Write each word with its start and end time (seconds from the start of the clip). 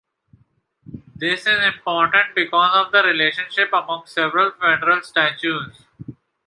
This 1.15 1.45
is 1.45 1.59
important 1.63 2.33
because 2.33 2.71
of 2.73 2.91
the 2.91 3.03
relationship 3.03 3.69
among 3.71 4.07
several 4.07 4.49
federal 4.59 5.03
statutes. 5.03 5.85